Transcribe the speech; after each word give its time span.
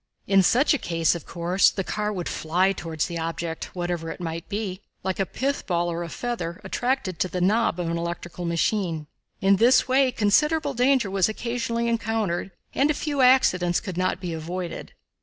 In 0.25 0.41
such 0.41 0.73
a 0.73 0.79
case, 0.79 1.13
of 1.13 1.27
course, 1.27 1.69
the 1.69 1.83
car 1.83 2.11
would 2.11 2.27
fly 2.27 2.71
toward 2.71 3.01
the 3.01 3.19
object, 3.19 3.75
whatever 3.75 4.09
it 4.09 4.19
might 4.19 4.49
be, 4.49 4.81
like 5.03 5.19
a 5.19 5.27
pith 5.27 5.67
ball 5.67 5.91
or 5.91 6.01
a 6.01 6.09
feather, 6.09 6.59
attracted 6.63 7.19
to 7.19 7.27
the 7.27 7.39
knob 7.39 7.79
of 7.79 7.87
an 7.87 7.99
electrical 7.99 8.43
machine. 8.43 9.05
In 9.41 9.57
this 9.57 9.87
way, 9.87 10.11
considerable 10.11 10.73
danger 10.73 11.11
was 11.11 11.29
occasionally 11.29 11.87
encountered, 11.87 12.49
and 12.73 12.89
a 12.89 12.95
few 12.95 13.21
accidents 13.21 13.79
could 13.79 13.95
not 13.95 14.19
be 14.19 14.33
avoided. 14.33 14.93